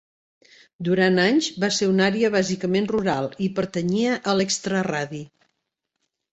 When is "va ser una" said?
1.65-2.07